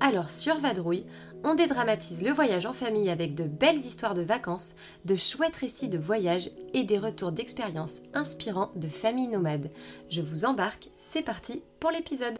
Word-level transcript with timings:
Alors 0.00 0.30
sur 0.30 0.58
Vadrouille, 0.58 1.04
on 1.44 1.54
dédramatise 1.54 2.22
le 2.22 2.30
voyage 2.30 2.66
en 2.66 2.72
famille 2.72 3.10
avec 3.10 3.34
de 3.34 3.44
belles 3.44 3.76
histoires 3.76 4.14
de 4.14 4.22
vacances, 4.22 4.74
de 5.04 5.16
chouettes 5.16 5.56
récits 5.56 5.88
de 5.88 5.98
voyage 5.98 6.50
et 6.72 6.84
des 6.84 6.98
retours 6.98 7.32
d'expériences 7.32 7.96
inspirants 8.14 8.70
de 8.76 8.88
familles 8.88 9.28
nomades. 9.28 9.70
Je 10.10 10.20
vous 10.20 10.44
embarque, 10.44 10.90
c'est 10.96 11.22
parti 11.22 11.62
pour 11.80 11.90
l'épisode. 11.90 12.36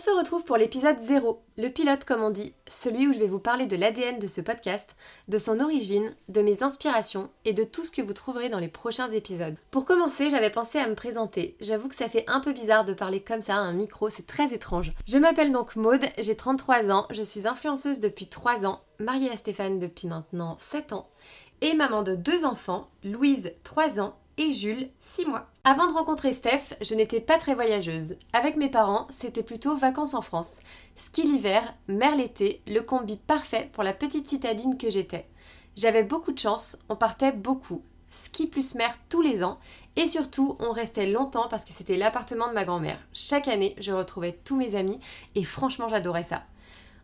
Se 0.00 0.10
retrouve 0.10 0.44
pour 0.44 0.56
l'épisode 0.56 0.98
0, 0.98 1.42
le 1.58 1.68
pilote 1.68 2.06
comme 2.06 2.22
on 2.22 2.30
dit, 2.30 2.54
celui 2.66 3.06
où 3.06 3.12
je 3.12 3.18
vais 3.18 3.28
vous 3.28 3.38
parler 3.38 3.66
de 3.66 3.76
l'ADN 3.76 4.18
de 4.18 4.26
ce 4.26 4.40
podcast, 4.40 4.96
de 5.28 5.36
son 5.36 5.60
origine, 5.60 6.14
de 6.30 6.40
mes 6.40 6.62
inspirations 6.62 7.28
et 7.44 7.52
de 7.52 7.64
tout 7.64 7.84
ce 7.84 7.92
que 7.92 8.00
vous 8.00 8.14
trouverez 8.14 8.48
dans 8.48 8.60
les 8.60 8.68
prochains 8.68 9.10
épisodes. 9.10 9.56
Pour 9.70 9.84
commencer, 9.84 10.30
j'avais 10.30 10.48
pensé 10.48 10.78
à 10.78 10.88
me 10.88 10.94
présenter. 10.94 11.54
J'avoue 11.60 11.88
que 11.88 11.94
ça 11.94 12.08
fait 12.08 12.24
un 12.28 12.40
peu 12.40 12.54
bizarre 12.54 12.86
de 12.86 12.94
parler 12.94 13.20
comme 13.20 13.42
ça 13.42 13.56
à 13.56 13.58
un 13.58 13.74
micro, 13.74 14.08
c'est 14.08 14.26
très 14.26 14.54
étrange. 14.54 14.92
Je 15.06 15.18
m'appelle 15.18 15.52
donc 15.52 15.76
Maude, 15.76 16.06
j'ai 16.16 16.34
33 16.34 16.90
ans, 16.90 17.06
je 17.10 17.22
suis 17.22 17.46
influenceuse 17.46 18.00
depuis 18.00 18.26
3 18.26 18.64
ans, 18.64 18.80
mariée 19.00 19.30
à 19.30 19.36
Stéphane 19.36 19.78
depuis 19.78 20.08
maintenant 20.08 20.56
7 20.58 20.94
ans 20.94 21.10
et 21.60 21.74
maman 21.74 22.02
de 22.02 22.14
deux 22.14 22.44
enfants, 22.44 22.88
Louise 23.04 23.52
3 23.64 24.00
ans 24.00 24.16
et 24.40 24.52
Jules, 24.52 24.88
6 25.00 25.26
mois. 25.26 25.50
Avant 25.64 25.86
de 25.86 25.92
rencontrer 25.92 26.32
Steph, 26.32 26.74
je 26.80 26.94
n'étais 26.94 27.20
pas 27.20 27.36
très 27.36 27.54
voyageuse. 27.54 28.16
Avec 28.32 28.56
mes 28.56 28.70
parents, 28.70 29.06
c'était 29.10 29.42
plutôt 29.42 29.76
vacances 29.76 30.14
en 30.14 30.22
France. 30.22 30.60
Ski 30.96 31.24
l'hiver, 31.24 31.74
mer 31.88 32.16
l'été, 32.16 32.62
le 32.66 32.80
combi 32.80 33.18
parfait 33.18 33.68
pour 33.74 33.82
la 33.82 33.92
petite 33.92 34.26
citadine 34.26 34.78
que 34.78 34.88
j'étais. 34.88 35.28
J'avais 35.76 36.04
beaucoup 36.04 36.32
de 36.32 36.38
chance, 36.38 36.78
on 36.88 36.96
partait 36.96 37.32
beaucoup. 37.32 37.82
Ski 38.08 38.46
plus 38.46 38.74
mer 38.76 38.96
tous 39.10 39.20
les 39.20 39.44
ans 39.44 39.58
et 39.96 40.06
surtout 40.06 40.56
on 40.58 40.72
restait 40.72 41.06
longtemps 41.06 41.48
parce 41.50 41.66
que 41.66 41.74
c'était 41.74 41.96
l'appartement 41.96 42.48
de 42.48 42.54
ma 42.54 42.64
grand-mère. 42.64 42.98
Chaque 43.12 43.46
année, 43.46 43.76
je 43.78 43.92
retrouvais 43.92 44.38
tous 44.44 44.56
mes 44.56 44.74
amis 44.74 45.00
et 45.34 45.44
franchement 45.44 45.88
j'adorais 45.88 46.22
ça. 46.22 46.44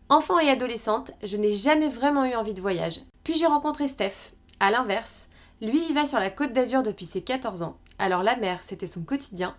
Enfant 0.08 0.38
et 0.38 0.48
adolescente, 0.48 1.10
je 1.22 1.36
n'ai 1.36 1.54
jamais 1.54 1.90
vraiment 1.90 2.24
eu 2.24 2.34
envie 2.34 2.54
de 2.54 2.62
voyage. 2.62 3.00
Puis 3.24 3.34
j'ai 3.34 3.46
rencontré 3.46 3.88
Steph. 3.88 4.32
À 4.58 4.70
l'inverse, 4.70 5.28
lui, 5.60 5.92
va 5.92 6.06
sur 6.06 6.18
la 6.18 6.30
côte 6.30 6.52
d'Azur 6.52 6.82
depuis 6.82 7.06
ses 7.06 7.22
14 7.22 7.62
ans. 7.62 7.78
Alors 7.98 8.22
la 8.22 8.36
mer, 8.36 8.62
c'était 8.62 8.86
son 8.86 9.02
quotidien. 9.02 9.56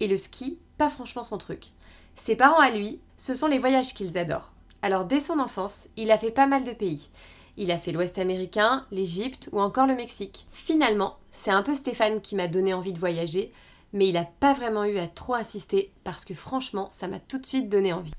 Et 0.00 0.08
le 0.08 0.16
ski, 0.16 0.58
pas 0.76 0.88
franchement 0.88 1.24
son 1.24 1.38
truc. 1.38 1.68
Ses 2.16 2.36
parents 2.36 2.58
à 2.58 2.70
lui, 2.70 3.00
ce 3.16 3.34
sont 3.34 3.46
les 3.46 3.58
voyages 3.58 3.94
qu'ils 3.94 4.18
adorent. 4.18 4.52
Alors 4.82 5.04
dès 5.04 5.20
son 5.20 5.38
enfance, 5.38 5.88
il 5.96 6.10
a 6.10 6.18
fait 6.18 6.30
pas 6.30 6.46
mal 6.46 6.64
de 6.64 6.72
pays. 6.72 7.10
Il 7.56 7.70
a 7.70 7.78
fait 7.78 7.92
l'Ouest 7.92 8.18
américain, 8.18 8.86
l'Égypte 8.90 9.48
ou 9.52 9.60
encore 9.60 9.86
le 9.86 9.94
Mexique. 9.94 10.46
Finalement, 10.50 11.16
c'est 11.32 11.50
un 11.50 11.62
peu 11.62 11.74
Stéphane 11.74 12.20
qui 12.20 12.36
m'a 12.36 12.48
donné 12.48 12.74
envie 12.74 12.92
de 12.92 12.98
voyager, 12.98 13.52
mais 13.92 14.08
il 14.08 14.14
n'a 14.14 14.24
pas 14.24 14.52
vraiment 14.52 14.84
eu 14.84 14.98
à 14.98 15.08
trop 15.08 15.34
insister 15.34 15.92
parce 16.04 16.24
que 16.24 16.34
franchement, 16.34 16.88
ça 16.90 17.08
m'a 17.08 17.20
tout 17.20 17.38
de 17.38 17.46
suite 17.46 17.68
donné 17.68 17.92
envie. 17.92 18.12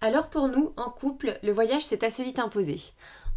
Alors 0.00 0.28
pour 0.28 0.48
nous, 0.48 0.72
en 0.76 0.90
couple, 0.90 1.38
le 1.42 1.52
voyage 1.52 1.84
s'est 1.84 2.04
assez 2.04 2.22
vite 2.22 2.38
imposé. 2.38 2.76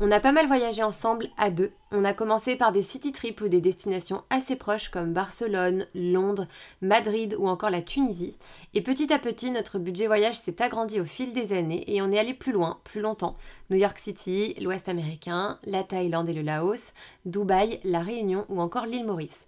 On 0.01 0.11
a 0.11 0.21
pas 0.21 0.31
mal 0.31 0.47
voyagé 0.47 0.81
ensemble 0.81 1.27
à 1.35 1.51
deux. 1.51 1.73
On 1.91 2.05
a 2.05 2.13
commencé 2.13 2.55
par 2.55 2.71
des 2.71 2.81
city 2.81 3.11
trips 3.11 3.41
ou 3.41 3.49
des 3.49 3.59
destinations 3.59 4.23
assez 4.29 4.55
proches 4.55 4.87
comme 4.87 5.11
Barcelone, 5.11 5.87
Londres, 5.93 6.47
Madrid 6.81 7.35
ou 7.37 7.49
encore 7.49 7.69
la 7.69 7.81
Tunisie. 7.81 8.37
Et 8.73 8.81
petit 8.81 9.11
à 9.11 9.19
petit, 9.19 9.51
notre 9.51 9.77
budget 9.77 10.07
voyage 10.07 10.37
s'est 10.37 10.61
agrandi 10.61 11.01
au 11.01 11.05
fil 11.05 11.33
des 11.33 11.51
années 11.51 11.83
et 11.93 12.01
on 12.01 12.13
est 12.13 12.17
allé 12.19 12.33
plus 12.33 12.53
loin, 12.53 12.79
plus 12.85 13.01
longtemps. 13.01 13.35
New 13.71 13.77
York 13.77 13.99
City, 13.99 14.55
l'Ouest 14.61 14.87
américain, 14.87 15.59
la 15.65 15.83
Thaïlande 15.83 16.29
et 16.29 16.33
le 16.33 16.43
Laos, 16.43 16.93
Dubaï, 17.25 17.81
la 17.83 17.99
Réunion 17.99 18.45
ou 18.47 18.61
encore 18.61 18.85
l'île 18.85 19.05
Maurice. 19.05 19.47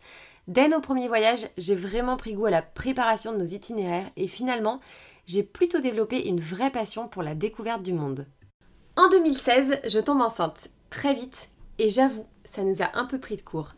Dès 0.50 0.68
nos 0.68 0.82
premiers 0.82 1.08
voyages, 1.08 1.48
j'ai 1.58 1.76
vraiment 1.76 2.18
pris 2.18 2.34
goût 2.34 2.48
à 2.48 2.52
la 2.52 2.62
préparation 2.62 3.32
de 3.32 3.38
nos 3.38 3.46
itinéraires 3.46 4.12
et 4.18 4.28
finalement, 4.28 4.82
j'ai 5.28 5.44
plutôt 5.44 5.80
développé 5.80 6.28
une 6.28 6.42
vraie 6.42 6.72
passion 6.72 7.08
pour 7.08 7.24
la 7.24 7.36
découverte 7.36 7.84
du 7.84 7.94
monde. 7.94 8.26
En 8.98 9.08
2016, 9.08 9.80
je 9.88 10.00
tombe 10.00 10.20
enceinte, 10.20 10.68
très 10.90 11.14
vite, 11.14 11.50
et 11.80 11.90
j'avoue, 11.90 12.26
ça 12.44 12.62
nous 12.64 12.82
a 12.82 12.98
un 12.98 13.06
peu 13.06 13.20
pris 13.20 13.38
de 13.38 13.42
court. 13.42 13.70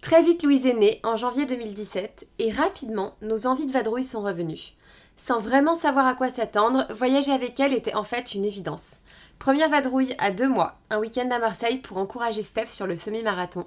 Très 0.00 0.22
vite, 0.22 0.44
Louise 0.44 0.64
est 0.64 0.74
née 0.74 1.00
en 1.02 1.16
janvier 1.16 1.44
2017, 1.44 2.28
et 2.38 2.52
rapidement, 2.52 3.16
nos 3.20 3.48
envies 3.48 3.66
de 3.66 3.72
vadrouille 3.72 4.04
sont 4.04 4.22
revenues. 4.22 4.74
Sans 5.16 5.40
vraiment 5.40 5.74
savoir 5.74 6.06
à 6.06 6.14
quoi 6.14 6.30
s'attendre, 6.30 6.86
voyager 6.94 7.32
avec 7.32 7.58
elle 7.58 7.72
était 7.72 7.96
en 7.96 8.04
fait 8.04 8.34
une 8.34 8.44
évidence. 8.44 9.00
Première 9.40 9.70
vadrouille 9.70 10.14
à 10.18 10.30
deux 10.30 10.48
mois, 10.48 10.78
un 10.88 10.98
week-end 10.98 11.28
à 11.32 11.40
Marseille 11.40 11.78
pour 11.78 11.98
encourager 11.98 12.44
Steph 12.44 12.68
sur 12.68 12.86
le 12.86 12.96
semi-marathon, 12.96 13.66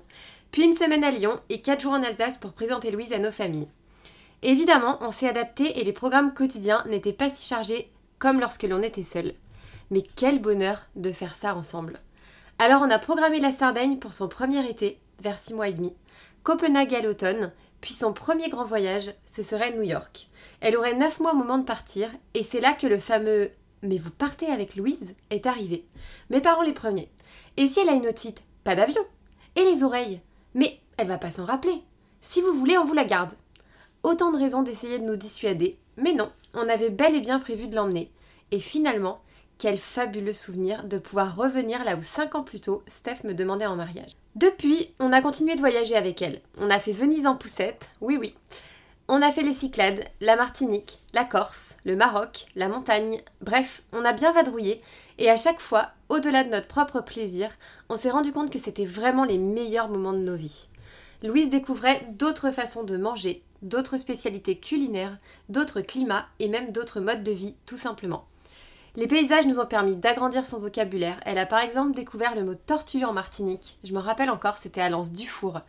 puis 0.51 0.63
une 0.63 0.73
semaine 0.73 1.03
à 1.03 1.11
Lyon 1.11 1.41
et 1.49 1.59
quatre 1.59 1.81
jours 1.81 1.93
en 1.93 2.03
Alsace 2.03 2.37
pour 2.37 2.53
présenter 2.53 2.91
Louise 2.91 3.11
à 3.11 3.19
nos 3.19 3.33
familles. 3.33 3.67
Évidemment, 4.41 4.99
on 5.01 5.11
s'est 5.11 5.27
adapté 5.27 5.79
et 5.79 5.83
les 5.83 5.93
programmes 5.93 6.33
quotidiens 6.33 6.83
n'étaient 6.87 7.11
pas 7.11 7.29
si 7.29 7.45
chargés 7.45 7.91
comme 8.19 8.39
lorsque 8.39 8.63
l'on 8.63 8.81
était 8.81 9.03
seul. 9.03 9.33
Mais 9.91 10.03
quel 10.15 10.39
bonheur 10.39 10.87
de 10.95 11.11
faire 11.11 11.35
ça 11.35 11.55
ensemble. 11.55 11.99
Alors 12.59 12.81
on 12.81 12.89
a 12.89 12.99
programmé 12.99 13.39
la 13.39 13.51
Sardaigne 13.51 13.99
pour 13.99 14.13
son 14.13 14.27
premier 14.27 14.67
été, 14.69 14.99
vers 15.19 15.37
six 15.37 15.53
mois 15.53 15.67
et 15.67 15.73
demi, 15.73 15.93
Copenhague 16.43 16.95
à 16.95 17.01
l'automne, 17.01 17.51
puis 17.81 17.93
son 17.93 18.13
premier 18.13 18.49
grand 18.49 18.65
voyage, 18.65 19.13
ce 19.25 19.43
serait 19.43 19.75
New 19.75 19.83
York. 19.83 20.29
Elle 20.61 20.77
aurait 20.77 20.95
neuf 20.95 21.19
mois 21.19 21.33
au 21.33 21.37
moment 21.37 21.57
de 21.57 21.65
partir, 21.65 22.09
et 22.33 22.43
c'est 22.43 22.59
là 22.59 22.73
que 22.73 22.87
le 22.87 22.99
fameux 22.99 23.51
Mais 23.83 23.97
vous 23.97 24.11
partez 24.11 24.47
avec 24.47 24.75
Louise 24.75 25.15
est 25.29 25.45
arrivé. 25.45 25.85
Mes 26.29 26.41
parents 26.41 26.63
les 26.63 26.73
premiers. 26.73 27.11
Et 27.57 27.67
si 27.67 27.79
elle 27.79 27.89
a 27.89 27.93
une 27.93 28.07
otite 28.07 28.41
Pas 28.63 28.75
d'avion. 28.75 29.03
Et 29.55 29.63
les 29.63 29.83
oreilles 29.83 30.21
Mais 30.55 30.79
elle 30.97 31.07
va 31.07 31.17
pas 31.17 31.31
s'en 31.31 31.45
rappeler. 31.45 31.83
Si 32.21 32.41
vous 32.41 32.53
voulez, 32.53 32.77
on 32.77 32.85
vous 32.85 32.93
la 32.93 33.05
garde. 33.05 33.33
Autant 34.03 34.31
de 34.31 34.37
raisons 34.37 34.63
d'essayer 34.63 34.99
de 34.99 35.05
nous 35.05 35.15
dissuader, 35.15 35.77
mais 35.97 36.13
non, 36.13 36.31
on 36.53 36.69
avait 36.69 36.89
bel 36.89 37.15
et 37.15 37.21
bien 37.21 37.39
prévu 37.39 37.67
de 37.67 37.75
l'emmener. 37.75 38.11
Et 38.51 38.59
finalement, 38.59 39.21
quel 39.57 39.77
fabuleux 39.77 40.33
souvenir 40.33 40.83
de 40.83 40.97
pouvoir 40.97 41.35
revenir 41.35 41.83
là 41.83 41.95
où 41.95 42.01
5 42.01 42.35
ans 42.35 42.43
plus 42.43 42.61
tôt, 42.61 42.83
Steph 42.87 43.23
me 43.23 43.33
demandait 43.33 43.65
en 43.65 43.75
mariage. 43.75 44.11
Depuis, 44.35 44.93
on 44.99 45.13
a 45.13 45.21
continué 45.21 45.55
de 45.55 45.61
voyager 45.61 45.95
avec 45.95 46.21
elle. 46.21 46.41
On 46.57 46.69
a 46.69 46.79
fait 46.79 46.91
Venise 46.91 47.27
en 47.27 47.35
poussette, 47.35 47.89
oui 48.01 48.17
oui. 48.17 48.35
On 49.07 49.21
a 49.21 49.31
fait 49.31 49.41
les 49.41 49.53
Cyclades, 49.53 50.03
la 50.19 50.35
Martinique, 50.35 50.99
la 51.13 51.23
Corse, 51.23 51.77
le 51.85 51.95
Maroc, 51.95 52.47
la 52.55 52.67
montagne, 52.67 53.21
bref, 53.41 53.83
on 53.93 54.03
a 54.03 54.11
bien 54.11 54.33
vadrouillé 54.33 54.81
et 55.17 55.29
à 55.29 55.37
chaque 55.37 55.61
fois, 55.61 55.91
au-delà 56.09 56.43
de 56.43 56.49
notre 56.49 56.67
propre 56.67 56.99
plaisir, 56.99 57.49
on 57.87 57.95
s'est 57.95 58.09
rendu 58.09 58.33
compte 58.33 58.51
que 58.51 58.59
c'était 58.59 58.85
vraiment 58.85 59.23
les 59.23 59.37
meilleurs 59.37 59.87
moments 59.87 60.13
de 60.13 60.17
nos 60.17 60.35
vies. 60.35 60.67
Louise 61.23 61.49
découvrait 61.49 62.05
d'autres 62.11 62.51
façons 62.51 62.83
de 62.83 62.97
manger, 62.97 63.43
d'autres 63.61 63.97
spécialités 63.97 64.57
culinaires, 64.57 65.17
d'autres 65.49 65.81
climats 65.81 66.27
et 66.39 66.49
même 66.49 66.71
d'autres 66.71 66.99
modes 66.99 67.23
de 67.23 67.31
vie, 67.31 67.55
tout 67.65 67.77
simplement. 67.77 68.25
Les 68.97 69.05
paysages 69.05 69.45
nous 69.45 69.59
ont 69.59 69.67
permis 69.67 69.95
d'agrandir 69.95 70.47
son 70.47 70.57
vocabulaire. 70.57 71.19
Elle 71.23 71.37
a 71.37 71.45
par 71.45 71.59
exemple 71.59 71.93
découvert 71.93 72.33
le 72.33 72.43
mot 72.43 72.55
tortue 72.55 73.05
en 73.05 73.13
Martinique. 73.13 73.77
Je 73.83 73.93
me 73.93 73.99
rappelle 73.99 74.31
encore, 74.31 74.57
c'était 74.57 74.81
à 74.81 74.89
Lens 74.89 75.13
Dufour. 75.13 75.61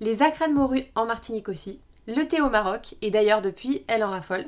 Les 0.00 0.22
acras 0.22 0.46
de 0.46 0.52
morue 0.52 0.84
en 0.94 1.06
Martinique 1.06 1.48
aussi. 1.48 1.80
Le 2.06 2.28
thé 2.28 2.42
au 2.42 2.50
Maroc, 2.50 2.94
et 3.00 3.10
d'ailleurs 3.10 3.40
depuis, 3.40 3.82
elle 3.88 4.04
en 4.04 4.10
raffole. 4.10 4.44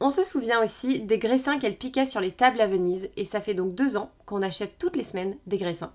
On 0.00 0.10
se 0.10 0.22
souvient 0.22 0.62
aussi 0.62 1.00
des 1.00 1.16
graissins 1.16 1.58
qu'elle 1.58 1.78
piquait 1.78 2.04
sur 2.04 2.20
les 2.20 2.30
tables 2.30 2.60
à 2.60 2.66
Venise, 2.66 3.08
et 3.16 3.24
ça 3.24 3.40
fait 3.40 3.54
donc 3.54 3.74
deux 3.74 3.96
ans 3.96 4.10
qu'on 4.26 4.42
achète 4.42 4.76
toutes 4.78 4.96
les 4.96 5.02
semaines 5.02 5.38
des 5.46 5.56
graissins. 5.56 5.92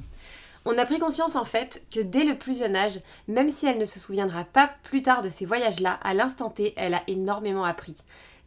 On 0.66 0.80
a 0.80 0.86
pris 0.86 0.98
conscience 0.98 1.36
en 1.36 1.46
fait 1.46 1.84
que 1.92 2.00
dès 2.00 2.24
le 2.24 2.40
plus 2.40 2.58
jeune 2.58 2.76
âge, 2.76 3.00
même 3.28 3.50
si 3.50 3.68
elle 3.68 3.78
ne 3.78 3.86
se 3.86 4.00
souviendra 4.00 4.46
pas 4.46 4.72
plus 4.82 5.04
tard 5.04 5.22
de 5.22 5.30
ces 5.30 5.46
voyages-là, 5.46 6.00
à 6.04 6.16
l'instant 6.16 6.50
T, 6.50 6.74
elle 6.76 6.96
a 6.96 7.04
énormément 7.06 7.66
appris. 7.66 7.96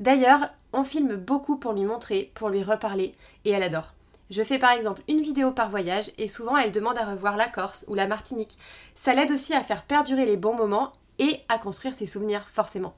D'ailleurs, 0.00 0.50
on 0.72 0.84
filme 0.84 1.16
beaucoup 1.16 1.56
pour 1.56 1.72
lui 1.72 1.84
montrer, 1.84 2.30
pour 2.34 2.48
lui 2.48 2.62
reparler, 2.62 3.14
et 3.44 3.50
elle 3.50 3.62
adore. 3.62 3.94
Je 4.30 4.44
fais 4.44 4.58
par 4.58 4.70
exemple 4.70 5.02
une 5.08 5.22
vidéo 5.22 5.50
par 5.50 5.70
voyage 5.70 6.12
et 6.16 6.28
souvent 6.28 6.56
elle 6.56 6.70
demande 6.70 6.98
à 6.98 7.04
revoir 7.04 7.36
la 7.36 7.48
Corse 7.48 7.84
ou 7.88 7.94
la 7.94 8.06
Martinique. 8.06 8.56
Ça 8.94 9.12
l'aide 9.12 9.32
aussi 9.32 9.54
à 9.54 9.64
faire 9.64 9.82
perdurer 9.82 10.24
les 10.24 10.36
bons 10.36 10.54
moments 10.54 10.92
et 11.18 11.40
à 11.48 11.58
construire 11.58 11.94
ses 11.94 12.06
souvenirs 12.06 12.46
forcément. 12.46 12.94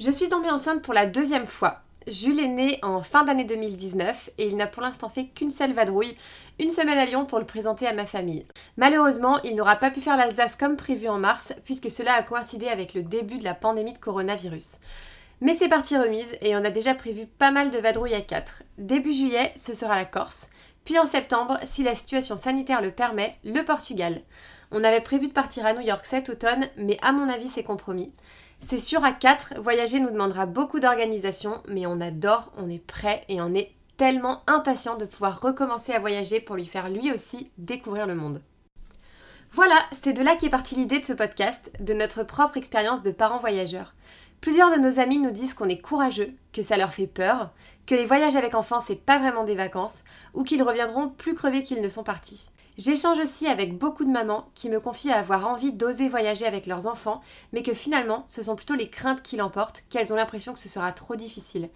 Je 0.00 0.10
suis 0.10 0.28
tombée 0.28 0.50
enceinte 0.50 0.82
pour 0.82 0.94
la 0.94 1.06
deuxième 1.06 1.46
fois. 1.46 1.82
Jules 2.08 2.40
est 2.40 2.48
né 2.48 2.78
en 2.82 3.02
fin 3.02 3.22
d'année 3.22 3.44
2019 3.44 4.30
et 4.38 4.46
il 4.46 4.56
n'a 4.56 4.66
pour 4.66 4.82
l'instant 4.82 5.08
fait 5.08 5.26
qu'une 5.26 5.50
seule 5.50 5.72
vadrouille, 5.72 6.16
une 6.58 6.70
semaine 6.70 6.98
à 6.98 7.04
Lyon 7.04 7.26
pour 7.26 7.38
le 7.38 7.44
présenter 7.44 7.86
à 7.86 7.92
ma 7.92 8.06
famille. 8.06 8.46
Malheureusement, 8.76 9.40
il 9.44 9.54
n'aura 9.54 9.76
pas 9.76 9.90
pu 9.90 10.00
faire 10.00 10.16
l'Alsace 10.16 10.56
comme 10.56 10.76
prévu 10.76 11.08
en 11.08 11.18
mars 11.18 11.52
puisque 11.64 11.90
cela 11.90 12.14
a 12.14 12.22
coïncidé 12.22 12.66
avec 12.68 12.94
le 12.94 13.02
début 13.02 13.38
de 13.38 13.44
la 13.44 13.54
pandémie 13.54 13.92
de 13.92 13.98
coronavirus. 13.98 14.76
Mais 15.40 15.54
c'est 15.54 15.68
parti 15.68 15.96
remise 15.96 16.36
et 16.40 16.56
on 16.56 16.64
a 16.64 16.70
déjà 16.70 16.94
prévu 16.94 17.26
pas 17.26 17.52
mal 17.52 17.70
de 17.70 17.78
vadrouilles 17.78 18.14
à 18.14 18.20
4. 18.20 18.64
Début 18.76 19.12
juillet, 19.12 19.52
ce 19.54 19.72
sera 19.72 19.94
la 19.94 20.04
Corse. 20.04 20.50
Puis 20.84 20.98
en 20.98 21.06
septembre, 21.06 21.58
si 21.62 21.84
la 21.84 21.94
situation 21.94 22.36
sanitaire 22.36 22.82
le 22.82 22.90
permet, 22.90 23.36
le 23.44 23.62
Portugal. 23.62 24.22
On 24.72 24.82
avait 24.82 25.00
prévu 25.00 25.28
de 25.28 25.32
partir 25.32 25.64
à 25.64 25.72
New 25.72 25.80
York 25.80 26.04
cet 26.06 26.28
automne, 26.28 26.66
mais 26.76 26.98
à 27.02 27.12
mon 27.12 27.28
avis 27.28 27.48
c'est 27.48 27.62
compromis. 27.62 28.12
C'est 28.60 28.78
sûr 28.78 29.04
à 29.04 29.12
4, 29.12 29.60
voyager 29.60 30.00
nous 30.00 30.10
demandera 30.10 30.44
beaucoup 30.44 30.80
d'organisation, 30.80 31.62
mais 31.68 31.86
on 31.86 32.00
adore, 32.00 32.50
on 32.56 32.68
est 32.68 32.84
prêt 32.84 33.22
et 33.28 33.40
on 33.40 33.54
est 33.54 33.70
tellement 33.96 34.42
impatient 34.46 34.96
de 34.96 35.04
pouvoir 35.04 35.40
recommencer 35.40 35.92
à 35.92 36.00
voyager 36.00 36.40
pour 36.40 36.56
lui 36.56 36.66
faire 36.66 36.90
lui 36.90 37.12
aussi 37.12 37.52
découvrir 37.58 38.06
le 38.06 38.14
monde. 38.14 38.42
Voilà, 39.52 39.76
c'est 39.92 40.12
de 40.12 40.22
là 40.22 40.36
qu'est 40.36 40.50
partie 40.50 40.74
l'idée 40.74 40.98
de 40.98 41.04
ce 41.04 41.12
podcast, 41.12 41.72
de 41.80 41.94
notre 41.94 42.22
propre 42.22 42.56
expérience 42.56 43.02
de 43.02 43.10
parents 43.10 43.38
voyageurs. 43.38 43.94
Plusieurs 44.40 44.70
de 44.70 44.80
nos 44.80 45.00
amis 45.00 45.18
nous 45.18 45.32
disent 45.32 45.54
qu'on 45.54 45.68
est 45.68 45.80
courageux, 45.80 46.32
que 46.52 46.62
ça 46.62 46.76
leur 46.76 46.94
fait 46.94 47.08
peur, 47.08 47.50
que 47.86 47.94
les 47.96 48.06
voyages 48.06 48.36
avec 48.36 48.54
enfants 48.54 48.80
c'est 48.80 48.94
pas 48.94 49.18
vraiment 49.18 49.42
des 49.42 49.56
vacances, 49.56 50.04
ou 50.32 50.44
qu'ils 50.44 50.62
reviendront 50.62 51.08
plus 51.08 51.34
crevés 51.34 51.62
qu'ils 51.62 51.82
ne 51.82 51.88
sont 51.88 52.04
partis. 52.04 52.50
J'échange 52.76 53.18
aussi 53.18 53.48
avec 53.48 53.76
beaucoup 53.76 54.04
de 54.04 54.10
mamans 54.10 54.48
qui 54.54 54.70
me 54.70 54.78
confient 54.78 55.10
avoir 55.10 55.48
envie 55.48 55.72
d'oser 55.72 56.08
voyager 56.08 56.46
avec 56.46 56.66
leurs 56.66 56.86
enfants, 56.86 57.20
mais 57.52 57.64
que 57.64 57.74
finalement 57.74 58.24
ce 58.28 58.42
sont 58.42 58.54
plutôt 58.54 58.76
les 58.76 58.88
craintes 58.88 59.22
qui 59.22 59.36
l'emportent, 59.36 59.82
qu'elles 59.90 60.12
ont 60.12 60.16
l'impression 60.16 60.52
que 60.52 60.60
ce 60.60 60.68
sera 60.68 60.92
trop 60.92 61.16
difficile. 61.16 61.70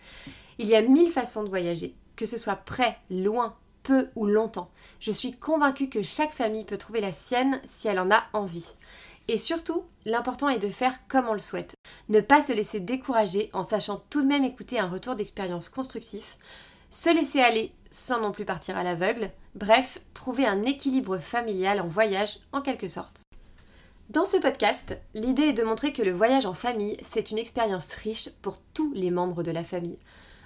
Il 0.59 0.69
y 0.69 0.77
a 0.77 0.83
mille 0.83 1.11
façons 1.11 1.43
de 1.43 1.49
voyager, 1.49 1.97
que 2.15 2.27
ce 2.27 2.39
soit 2.39 2.55
près, 2.55 2.97
loin, 3.11 3.57
peu 3.83 4.11
ou 4.15 4.27
longtemps. 4.27 4.71
Je 5.01 5.11
suis 5.11 5.33
convaincue 5.33 5.89
que 5.89 6.03
chaque 6.03 6.33
famille 6.33 6.65
peut 6.65 6.79
trouver 6.79 7.01
la 7.01 7.13
sienne 7.13 7.61
si 7.65 7.89
elle 7.89 7.99
en 7.99 8.13
a 8.13 8.23
envie. 8.33 8.77
Et 9.33 9.39
surtout, 9.39 9.85
l'important 10.05 10.51
est 10.51 10.59
de 10.59 10.69
faire 10.69 11.09
comme 11.09 11.27
on 11.27 11.33
le 11.33 11.39
souhaite. 11.39 11.75
Ne 12.11 12.21
pas 12.21 12.43
se 12.43 12.53
laisser 12.53 12.81
décourager 12.81 13.49
en 13.55 13.63
sachant 13.63 14.05
tout 14.11 14.21
de 14.21 14.27
même 14.27 14.45
écouter 14.45 14.79
un 14.79 14.91
retour 14.91 15.15
d'expérience 15.15 15.71
constructif, 15.71 16.37
se 16.91 17.09
laisser 17.09 17.41
aller 17.41 17.73
sans 17.91 18.21
non 18.21 18.31
plus 18.31 18.45
partir 18.45 18.77
à 18.77 18.83
l'aveugle, 18.83 19.31
bref, 19.55 20.03
trouver 20.13 20.45
un 20.45 20.61
équilibre 20.65 21.17
familial 21.17 21.81
en 21.81 21.89
voyage 21.89 22.41
en 22.53 22.61
quelque 22.61 22.89
sorte. 22.89 23.23
Dans 24.11 24.27
ce 24.27 24.37
podcast, 24.37 24.99
l'idée 25.15 25.45
est 25.45 25.53
de 25.55 25.65
montrer 25.65 25.95
que 25.95 26.03
le 26.03 26.13
voyage 26.13 26.45
en 26.45 26.53
famille, 26.53 26.99
c'est 27.01 27.31
une 27.31 27.39
expérience 27.39 27.91
riche 27.95 28.29
pour 28.43 28.59
tous 28.75 28.93
les 28.93 29.11
membres 29.11 29.43
de 29.43 29.51
la 29.51 29.65
famille. 29.65 29.99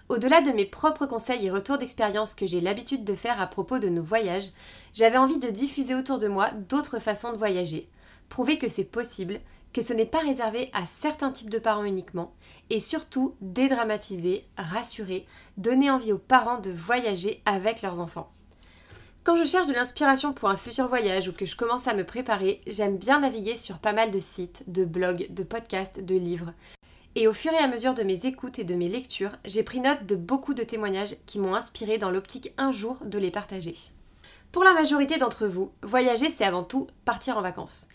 Au-delà 0.08 0.42
de 0.42 0.52
mes 0.52 0.64
propres 0.64 1.06
conseils 1.06 1.44
et 1.44 1.50
retours 1.50 1.78
d'expérience 1.78 2.36
que 2.36 2.46
j'ai 2.46 2.60
l'habitude 2.60 3.02
de 3.02 3.16
faire 3.16 3.40
à 3.40 3.48
propos 3.48 3.80
de 3.80 3.88
nos 3.88 4.04
voyages, 4.04 4.50
j'avais 4.94 5.16
envie 5.16 5.40
de 5.40 5.50
diffuser 5.50 5.96
autour 5.96 6.18
de 6.18 6.28
moi 6.28 6.50
d'autres 6.68 7.00
façons 7.00 7.32
de 7.32 7.36
voyager, 7.36 7.88
prouver 8.28 8.58
que 8.58 8.68
c'est 8.68 8.84
possible, 8.84 9.40
que 9.72 9.82
ce 9.82 9.92
n'est 9.92 10.06
pas 10.06 10.20
réservé 10.20 10.70
à 10.72 10.86
certains 10.86 11.30
types 11.30 11.50
de 11.50 11.58
parents 11.58 11.84
uniquement, 11.84 12.32
et 12.70 12.80
surtout 12.80 13.34
dédramatiser, 13.40 14.46
rassurer, 14.56 15.26
donner 15.58 15.90
envie 15.90 16.12
aux 16.12 16.18
parents 16.18 16.58
de 16.58 16.70
voyager 16.70 17.42
avec 17.44 17.82
leurs 17.82 18.00
enfants. 18.00 18.32
Quand 19.26 19.36
je 19.36 19.44
cherche 19.44 19.66
de 19.66 19.72
l'inspiration 19.72 20.32
pour 20.32 20.48
un 20.48 20.56
futur 20.56 20.86
voyage 20.86 21.28
ou 21.28 21.32
que 21.32 21.46
je 21.46 21.56
commence 21.56 21.88
à 21.88 21.94
me 21.94 22.04
préparer, 22.04 22.60
j'aime 22.66 22.96
bien 22.96 23.20
naviguer 23.20 23.56
sur 23.56 23.78
pas 23.78 23.92
mal 23.92 24.12
de 24.12 24.20
sites, 24.20 24.62
de 24.68 24.84
blogs, 24.84 25.26
de 25.30 25.42
podcasts, 25.42 26.00
de 26.00 26.14
livres. 26.14 26.52
Et 27.16 27.26
au 27.26 27.32
fur 27.32 27.52
et 27.52 27.58
à 27.58 27.66
mesure 27.66 27.94
de 27.94 28.04
mes 28.04 28.24
écoutes 28.26 28.58
et 28.58 28.64
de 28.64 28.74
mes 28.74 28.88
lectures, 28.88 29.36
j'ai 29.44 29.62
pris 29.62 29.80
note 29.80 30.06
de 30.06 30.14
beaucoup 30.14 30.54
de 30.54 30.62
témoignages 30.62 31.16
qui 31.26 31.38
m'ont 31.38 31.54
inspiré 31.54 31.98
dans 31.98 32.10
l'optique 32.10 32.52
un 32.56 32.70
jour 32.70 32.98
de 33.04 33.18
les 33.18 33.30
partager. 33.30 33.74
Pour 34.52 34.62
la 34.64 34.74
majorité 34.74 35.18
d'entre 35.18 35.46
vous, 35.46 35.72
voyager 35.82 36.30
c'est 36.30 36.44
avant 36.44 36.62
tout 36.62 36.86
partir 37.04 37.36
en 37.36 37.42
vacances. 37.42 37.88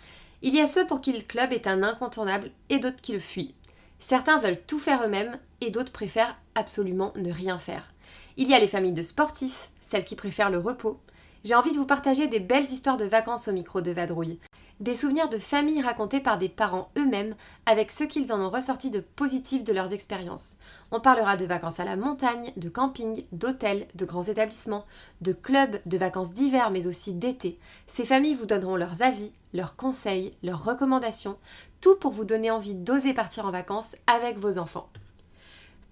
Il 0.44 0.56
y 0.56 0.60
a 0.60 0.66
ceux 0.66 0.88
pour 0.88 1.02
qui 1.02 1.14
le 1.14 1.22
club 1.22 1.54
est 1.54 1.68
un 1.68 1.84
incontournable 1.84 2.50
et 2.70 2.80
d'autres 2.80 3.02
qui 3.02 3.14
le 3.14 3.20
fuient. 3.20 3.54
Certains 4.00 4.40
veulent 4.40 4.62
tout 4.66 4.80
faire 4.80 5.04
eux-mêmes 5.04 5.38
et 5.62 5.70
d'autres 5.70 5.92
préfèrent 5.92 6.36
absolument 6.56 7.14
ne 7.16 7.32
rien 7.32 7.60
faire. 7.60 7.92
Il 8.38 8.50
y 8.50 8.56
a 8.56 8.60
les 8.60 8.68
familles 8.68 8.94
de 8.94 9.04
sportifs, 9.04 9.70
celles 9.82 10.06
qui 10.06 10.16
préfèrent 10.16 10.50
le 10.50 10.58
repos. 10.58 11.00
J'ai 11.44 11.54
envie 11.54 11.72
de 11.72 11.78
vous 11.78 11.86
partager 11.86 12.28
des 12.28 12.40
belles 12.40 12.64
histoires 12.64 12.98
de 12.98 13.06
vacances 13.06 13.48
au 13.48 13.52
micro 13.52 13.82
de 13.82 13.92
Vadrouille, 13.92 14.40
des 14.82 14.96
souvenirs 14.96 15.30
de 15.30 15.38
familles 15.38 15.84
racontés 15.84 16.20
par 16.20 16.40
des 16.40 16.50
parents 16.50 16.90
eux-mêmes 16.98 17.36
avec 17.68 17.92
ce 17.92 18.04
qu'ils 18.04 18.34
en 18.34 18.42
ont 18.42 18.50
ressorti 18.50 18.90
de 18.90 19.00
positif 19.00 19.64
de 19.64 19.74
leurs 19.74 19.94
expériences. 19.94 20.58
On 20.90 21.00
parlera 21.00 21.38
de 21.38 21.46
vacances 21.46 21.80
à 21.80 21.86
la 21.86 21.96
montagne, 21.96 22.52
de 22.58 22.68
camping, 22.68 23.24
d'hôtels, 23.32 23.88
de 23.94 24.06
grands 24.06 24.24
établissements, 24.24 24.86
de 25.22 25.34
clubs, 25.34 25.80
de 25.86 25.98
vacances 26.00 26.34
d'hiver 26.34 26.72
mais 26.72 26.88
aussi 26.88 27.14
d'été. 27.14 27.58
Ces 27.86 28.06
familles 28.06 28.34
vous 28.34 28.48
donneront 28.48 28.76
leurs 28.76 29.04
avis, 29.04 29.32
leurs 29.54 29.76
conseils, 29.76 30.34
leurs 30.42 30.66
recommandations, 30.66 31.38
tout 31.80 31.96
pour 31.98 32.12
vous 32.12 32.26
donner 32.26 32.50
envie 32.50 32.76
d'oser 32.76 33.14
partir 33.14 33.46
en 33.46 33.52
vacances 33.52 33.96
avec 34.08 34.40
vos 34.40 34.58
enfants. 34.58 34.90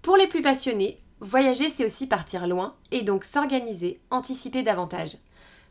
Pour 0.01 0.17
les 0.17 0.27
plus 0.27 0.41
passionnés, 0.41 0.99
voyager 1.19 1.69
c'est 1.69 1.85
aussi 1.85 2.07
partir 2.07 2.47
loin 2.47 2.73
et 2.89 3.03
donc 3.03 3.23
s'organiser, 3.23 4.01
anticiper 4.09 4.63
davantage. 4.63 5.17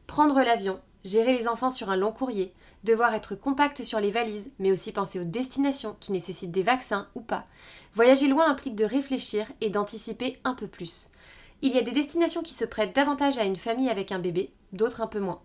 Prendre 0.06 0.40
l'avion, 0.40 0.78
gérer 1.04 1.36
les 1.36 1.48
enfants 1.48 1.70
sur 1.70 1.90
un 1.90 1.96
long 1.96 2.12
courrier, 2.12 2.54
devoir 2.84 3.14
être 3.14 3.34
compact 3.34 3.82
sur 3.82 4.00
les 4.00 4.10
valises, 4.10 4.50
mais 4.58 4.72
aussi 4.72 4.92
penser 4.92 5.20
aux 5.20 5.24
destinations 5.24 5.96
qui 6.00 6.12
nécessitent 6.12 6.50
des 6.50 6.62
vaccins 6.62 7.08
ou 7.14 7.20
pas. 7.20 7.44
Voyager 7.94 8.28
loin 8.28 8.48
implique 8.48 8.76
de 8.76 8.84
réfléchir 8.84 9.46
et 9.60 9.70
d'anticiper 9.70 10.38
un 10.44 10.54
peu 10.54 10.66
plus. 10.66 11.10
Il 11.62 11.74
y 11.74 11.78
a 11.78 11.82
des 11.82 11.92
destinations 11.92 12.42
qui 12.42 12.54
se 12.54 12.64
prêtent 12.64 12.94
davantage 12.94 13.38
à 13.38 13.44
une 13.44 13.56
famille 13.56 13.90
avec 13.90 14.12
un 14.12 14.20
bébé, 14.20 14.52
d'autres 14.72 15.00
un 15.00 15.08
peu 15.08 15.20
moins. 15.20 15.40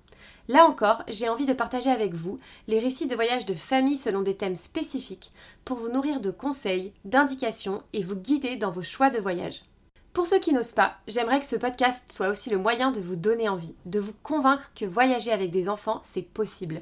Là 0.48 0.66
encore, 0.66 1.04
j'ai 1.08 1.30
envie 1.30 1.46
de 1.46 1.54
partager 1.54 1.90
avec 1.90 2.14
vous 2.14 2.38
les 2.68 2.80
récits 2.80 3.08
de 3.08 3.16
voyages 3.16 3.46
de 3.46 3.54
famille 3.54 3.98
selon 3.98 4.22
des 4.22 4.36
thèmes 4.36 4.56
spécifiques 4.56 5.32
pour 5.66 5.78
vous 5.78 5.90
nourrir 5.90 6.20
de 6.20 6.32
conseils, 6.32 6.94
d'indications 7.06 7.82
et 7.94 8.04
vous 8.04 8.16
guider 8.16 8.58
dans 8.58 8.72
vos 8.72 8.84
choix 8.84 9.10
de 9.10 9.20
voyage. 9.20 9.64
Pour 10.12 10.28
ceux 10.28 10.40
qui 10.40 10.54
n'osent 10.54 10.74
pas, 10.74 10.98
j'aimerais 11.08 11.40
que 11.40 11.48
ce 11.48 11.56
podcast 11.56 12.12
soit 12.12 12.30
aussi 12.30 12.52
le 12.52 12.60
moyen 12.60 12.92
de 12.92 13.00
vous 13.00 13.16
donner 13.16 13.50
envie, 13.50 13.74
de 13.86 14.00
vous 14.00 14.14
convaincre 14.22 14.72
que 14.76 14.86
voyager 14.86 15.32
avec 15.32 15.50
des 15.50 15.70
enfants, 15.70 16.02
c'est 16.04 16.22
possible. 16.22 16.82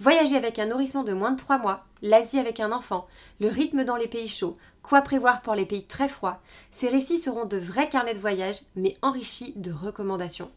Voyager 0.00 0.36
avec 0.36 0.60
un 0.60 0.66
nourrisson 0.66 1.02
de 1.02 1.12
moins 1.12 1.32
de 1.32 1.36
3 1.36 1.58
mois, 1.58 1.84
l'Asie 2.02 2.38
avec 2.38 2.60
un 2.60 2.70
enfant, 2.70 3.08
le 3.40 3.48
rythme 3.48 3.84
dans 3.84 3.96
les 3.96 4.06
pays 4.06 4.28
chauds, 4.28 4.54
quoi 4.80 5.02
prévoir 5.02 5.42
pour 5.42 5.56
les 5.56 5.66
pays 5.66 5.82
très 5.82 6.06
froids, 6.06 6.40
ces 6.70 6.88
récits 6.88 7.18
seront 7.18 7.46
de 7.46 7.56
vrais 7.56 7.88
carnets 7.88 8.14
de 8.14 8.20
voyage, 8.20 8.60
mais 8.76 8.96
enrichis 9.02 9.54
de 9.56 9.72
recommandations. 9.72 10.52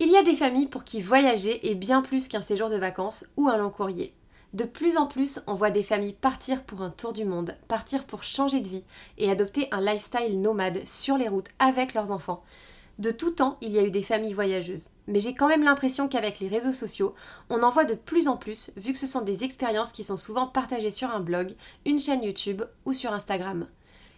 Il 0.00 0.08
y 0.08 0.16
a 0.16 0.24
des 0.24 0.34
familles 0.34 0.66
pour 0.66 0.82
qui 0.82 1.00
voyager 1.00 1.70
est 1.70 1.76
bien 1.76 2.02
plus 2.02 2.26
qu'un 2.26 2.40
séjour 2.40 2.68
de 2.68 2.78
vacances 2.78 3.26
ou 3.36 3.48
un 3.48 3.58
long 3.58 3.70
courrier. 3.70 4.12
De 4.54 4.64
plus 4.64 4.96
en 4.96 5.06
plus, 5.06 5.40
on 5.46 5.54
voit 5.54 5.70
des 5.70 5.84
familles 5.84 6.16
partir 6.20 6.64
pour 6.64 6.82
un 6.82 6.90
tour 6.90 7.12
du 7.12 7.24
monde, 7.24 7.54
partir 7.68 8.04
pour 8.04 8.24
changer 8.24 8.58
de 8.58 8.68
vie 8.68 8.82
et 9.18 9.30
adopter 9.30 9.68
un 9.70 9.80
lifestyle 9.80 10.40
nomade 10.40 10.84
sur 10.84 11.16
les 11.16 11.28
routes 11.28 11.50
avec 11.60 11.94
leurs 11.94 12.10
enfants. 12.10 12.42
De 13.00 13.10
tout 13.10 13.30
temps, 13.30 13.54
il 13.62 13.72
y 13.72 13.78
a 13.78 13.82
eu 13.82 13.90
des 13.90 14.02
familles 14.02 14.34
voyageuses, 14.34 14.90
mais 15.06 15.20
j'ai 15.20 15.32
quand 15.32 15.48
même 15.48 15.64
l'impression 15.64 16.06
qu'avec 16.06 16.38
les 16.38 16.48
réseaux 16.48 16.74
sociaux, 16.74 17.12
on 17.48 17.62
en 17.62 17.70
voit 17.70 17.86
de 17.86 17.94
plus 17.94 18.28
en 18.28 18.36
plus, 18.36 18.72
vu 18.76 18.92
que 18.92 18.98
ce 18.98 19.06
sont 19.06 19.22
des 19.22 19.42
expériences 19.42 19.92
qui 19.92 20.04
sont 20.04 20.18
souvent 20.18 20.46
partagées 20.46 20.90
sur 20.90 21.08
un 21.08 21.20
blog, 21.20 21.54
une 21.86 21.98
chaîne 21.98 22.22
YouTube 22.22 22.62
ou 22.84 22.92
sur 22.92 23.14
Instagram. 23.14 23.66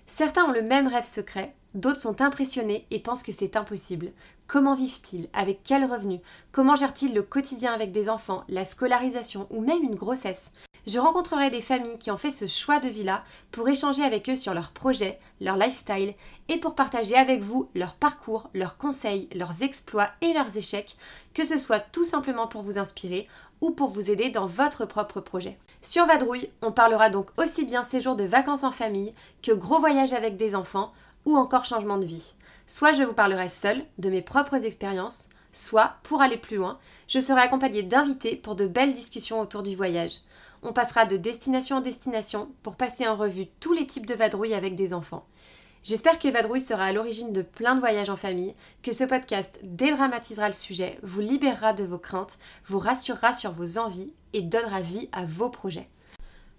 Certains 0.09 0.47
ont 0.47 0.51
le 0.51 0.63
même 0.63 0.89
rêve 0.89 1.05
secret, 1.05 1.55
d'autres 1.75 2.01
sont 2.01 2.21
impressionnés 2.23 2.85
et 2.91 2.99
pensent 2.99 3.23
que 3.23 3.31
c'est 3.31 3.55
impossible. 3.55 4.11
Comment 4.49 4.75
vivent-ils? 4.75 5.29
Avec 5.33 5.63
quels 5.63 5.85
revenus 5.85 6.19
Comment 6.51 6.75
gèrent-ils 6.75 7.15
le 7.15 7.23
quotidien 7.23 7.73
avec 7.73 7.93
des 7.93 8.09
enfants, 8.09 8.43
la 8.49 8.65
scolarisation 8.65 9.47
ou 9.51 9.61
même 9.61 9.85
une 9.85 9.95
grossesse? 9.95 10.51
Je 10.87 10.99
rencontrerai 10.99 11.51
des 11.51 11.61
familles 11.61 11.99
qui 11.99 12.11
ont 12.11 12.17
fait 12.17 12.31
ce 12.31 12.47
choix 12.47 12.81
de 12.81 12.89
vie-là 12.89 13.23
pour 13.51 13.69
échanger 13.69 14.03
avec 14.03 14.29
eux 14.29 14.37
sur 14.37 14.55
leurs 14.55 14.73
projets, 14.73 15.19
leur 15.41 15.57
lifestyle 15.57 16.15
et 16.49 16.59
pour 16.59 16.75
partager 16.75 17.15
avec 17.15 17.41
vous 17.41 17.69
leur 17.75 17.95
parcours, 17.95 18.51
leurs 18.53 18.77
conseils, 18.77 19.29
leurs 19.35 19.63
exploits 19.63 20.11
et 20.21 20.33
leurs 20.33 20.57
échecs, 20.57 20.97
que 21.35 21.45
ce 21.45 21.57
soit 21.57 21.81
tout 21.81 22.05
simplement 22.05 22.49
pour 22.49 22.63
vous 22.63 22.79
inspirer 22.79 23.29
ou 23.61 23.71
pour 23.71 23.91
vous 23.91 24.11
aider 24.11 24.29
dans 24.29 24.47
votre 24.47 24.85
propre 24.85 25.21
projet. 25.21 25.57
Sur 25.83 26.07
Vadrouille, 26.07 26.51
on 26.63 26.73
parlera 26.73 27.11
donc 27.11 27.31
aussi 27.37 27.65
bien 27.65 27.85
séjour 27.85 28.17
de 28.17 28.25
vacances 28.25 28.65
en 28.65 28.73
famille 28.73 29.15
que 29.43 29.53
gros 29.53 29.79
voyages 29.79 30.13
avec 30.13 30.37
des 30.37 30.55
enfants 30.55 30.91
ou 31.25 31.37
encore 31.37 31.65
changement 31.65 31.99
de 31.99 32.07
vie. 32.07 32.35
Soit 32.67 32.93
je 32.93 33.05
vous 33.05 33.15
parlerai 33.15 33.49
seule 33.49 33.85
de 33.99 34.11
mes 34.11 34.23
propres 34.23 34.65
expériences, 34.65 35.29
soit, 35.53 35.95
pour 36.03 36.23
aller 36.23 36.37
plus 36.37 36.57
loin, 36.57 36.79
je 37.07 37.21
serai 37.21 37.41
accompagnée 37.41 37.83
d'invités 37.83 38.37
pour 38.37 38.57
de 38.57 38.67
belles 38.67 38.95
discussions 38.95 39.41
autour 39.41 39.63
du 39.63 39.77
voyage. 39.77 40.21
On 40.63 40.73
passera 40.73 41.07
de 41.07 41.17
destination 41.17 41.77
en 41.77 41.81
destination 41.81 42.51
pour 42.63 42.77
passer 42.77 43.07
en 43.09 43.17
revue 43.17 43.47
tous 43.61 43.73
les 43.73 43.87
types 43.87 44.07
de 44.07 44.15
vadrouilles 44.15 44.55
avec 44.55 44.75
des 44.75 44.95
enfants. 44.95 45.27
J'espère 45.85 46.21
que 46.21 46.29
Vadrouille 46.29 46.61
sera 46.61 46.85
à 46.85 46.93
l'origine 46.93 47.33
de 47.33 47.43
plein 47.43 47.75
de 47.75 47.81
voyages 47.81 48.09
en 48.09 48.17
famille, 48.17 48.55
que 48.85 48.93
ce 48.93 49.03
podcast 49.03 49.59
dédramatisera 49.65 50.47
le 50.47 50.53
sujet, 50.53 50.97
vous 51.03 51.21
libérera 51.21 51.73
de 51.73 51.83
vos 51.83 51.99
craintes, 51.99 52.39
vous 52.67 52.79
rassurera 52.79 53.33
sur 53.33 53.51
vos 53.51 53.79
envies 53.79 54.15
et 54.33 54.43
donnera 54.43 54.81
vie 54.81 55.09
à 55.11 55.25
vos 55.25 55.51
projets. 55.51 55.89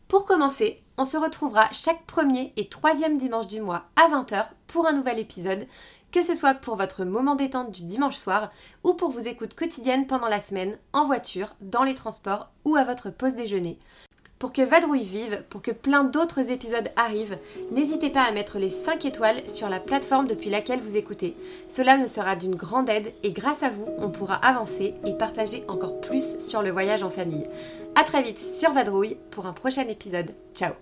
Pour 0.09 0.25
commencer, 0.25 0.83
on 0.97 1.05
se 1.05 1.15
retrouvera 1.15 1.69
chaque 1.71 2.05
premier 2.05 2.51
et 2.57 2.67
troisième 2.67 3.17
dimanche 3.17 3.47
du 3.47 3.61
mois 3.61 3.85
à 3.95 4.09
20h 4.09 4.47
pour 4.67 4.87
un 4.87 4.93
nouvel 4.93 5.19
épisode, 5.19 5.67
que 6.13 6.21
ce 6.21 6.35
soit 6.35 6.53
pour 6.53 6.77
votre 6.77 7.03
moment 7.03 7.35
détente 7.35 7.71
du 7.71 7.83
dimanche 7.83 8.15
soir 8.15 8.51
ou 8.83 8.93
pour 8.93 9.09
vos 9.09 9.19
écoutes 9.19 9.55
quotidiennes 9.55 10.07
pendant 10.07 10.29
la 10.29 10.39
semaine, 10.39 10.77
en 10.93 11.05
voiture, 11.05 11.55
dans 11.61 11.83
les 11.83 11.95
transports 11.95 12.49
ou 12.63 12.75
à 12.75 12.85
votre 12.85 13.09
pause 13.09 13.35
déjeuner. 13.35 13.79
Pour 14.37 14.53
que 14.53 14.61
Vadrouille 14.61 15.03
vive, 15.03 15.43
pour 15.49 15.61
que 15.61 15.71
plein 15.71 16.03
d'autres 16.03 16.51
épisodes 16.51 16.91
arrivent, 16.97 17.37
n'hésitez 17.71 18.09
pas 18.09 18.23
à 18.23 18.31
mettre 18.31 18.59
les 18.59 18.69
5 18.69 19.05
étoiles 19.05 19.49
sur 19.49 19.69
la 19.69 19.79
plateforme 19.79 20.27
depuis 20.27 20.49
laquelle 20.49 20.81
vous 20.81 20.97
écoutez. 20.97 21.35
Cela 21.67 21.97
me 21.97 22.07
sera 22.07 22.35
d'une 22.35 22.55
grande 22.55 22.89
aide 22.89 23.13
et 23.23 23.31
grâce 23.31 23.63
à 23.63 23.69
vous, 23.69 23.85
on 23.99 24.11
pourra 24.11 24.35
avancer 24.35 24.95
et 25.05 25.13
partager 25.17 25.63
encore 25.67 25.99
plus 26.01 26.39
sur 26.39 26.61
le 26.61 26.71
voyage 26.71 27.03
en 27.03 27.09
famille. 27.09 27.47
A 27.95 28.03
très 28.03 28.21
vite 28.21 28.39
sur 28.39 28.73
Vadrouille 28.73 29.17
pour 29.31 29.45
un 29.45 29.53
prochain 29.53 29.87
épisode. 29.87 30.31
Ciao 30.53 30.73